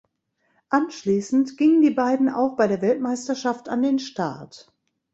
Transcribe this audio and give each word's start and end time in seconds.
Anschließend 0.69 1.57
gingen 1.59 1.83
die 1.83 1.91
beiden 1.91 2.27
auch 2.29 2.55
bei 2.57 2.65
der 2.67 2.81
Weltmeisterschaft 2.81 3.69
an 3.69 3.83
den 3.83 3.99
Start. 3.99 4.73